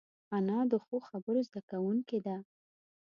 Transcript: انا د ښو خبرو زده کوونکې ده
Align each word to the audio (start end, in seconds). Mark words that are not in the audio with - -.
انا 0.37 0.59
د 0.71 0.73
ښو 0.83 0.97
خبرو 1.09 1.39
زده 1.47 1.61
کوونکې 1.69 2.19
ده 2.25 2.37